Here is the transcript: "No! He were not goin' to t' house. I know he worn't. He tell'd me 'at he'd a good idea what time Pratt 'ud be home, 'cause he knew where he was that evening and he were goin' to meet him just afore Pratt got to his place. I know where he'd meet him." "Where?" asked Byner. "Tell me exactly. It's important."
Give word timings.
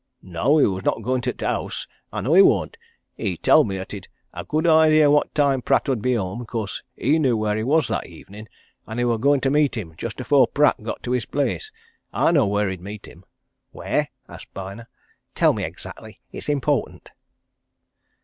"No! 0.23 0.57
He 0.57 0.65
were 0.65 0.81
not 0.81 1.03
goin' 1.03 1.21
to 1.21 1.31
t' 1.31 1.45
house. 1.45 1.85
I 2.11 2.21
know 2.21 2.33
he 2.33 2.41
worn't. 2.41 2.75
He 3.17 3.37
tell'd 3.37 3.67
me 3.67 3.77
'at 3.77 3.91
he'd 3.91 4.07
a 4.33 4.43
good 4.43 4.65
idea 4.65 5.11
what 5.11 5.35
time 5.35 5.61
Pratt 5.61 5.87
'ud 5.87 6.01
be 6.01 6.15
home, 6.15 6.43
'cause 6.43 6.81
he 6.95 7.19
knew 7.19 7.37
where 7.37 7.55
he 7.55 7.61
was 7.61 7.87
that 7.87 8.07
evening 8.07 8.47
and 8.87 8.97
he 8.99 9.05
were 9.05 9.19
goin' 9.19 9.41
to 9.41 9.51
meet 9.51 9.77
him 9.77 9.93
just 9.95 10.19
afore 10.19 10.47
Pratt 10.47 10.81
got 10.81 11.03
to 11.03 11.11
his 11.11 11.27
place. 11.27 11.71
I 12.11 12.31
know 12.31 12.47
where 12.47 12.67
he'd 12.67 12.81
meet 12.81 13.05
him." 13.05 13.25
"Where?" 13.73 14.07
asked 14.27 14.51
Byner. 14.55 14.89
"Tell 15.35 15.53
me 15.53 15.63
exactly. 15.63 16.19
It's 16.31 16.49
important." 16.49 17.11